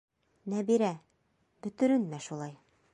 Нәбирә, 0.53 0.89
бөтөрөнмә 1.67 2.25
шулай. 2.29 2.59